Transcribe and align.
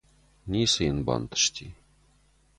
Ницы 0.53 0.81
йын 0.85 0.99
бантысти. 1.11 1.69